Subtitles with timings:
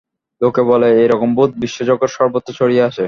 [0.41, 2.99] লোকে বলে, এই রকম ভূত বিশ্বজগতে সর্বত্র ছড়িয়ে আছে।